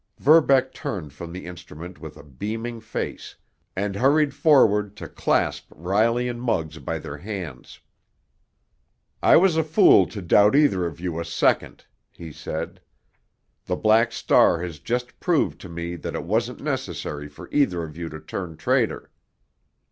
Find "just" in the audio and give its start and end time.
14.79-15.19